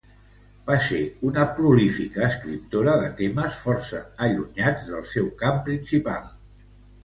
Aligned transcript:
Va 0.69 0.77
ser 0.85 1.01
una 1.29 1.43
prolífica 1.59 2.23
escriptora 2.29 2.97
de 3.03 3.11
temes 3.21 3.61
força 3.69 4.03
allunyats 4.31 4.91
del 4.91 5.09
seu 5.15 5.33
camp 5.47 5.65
principal. 5.73 6.29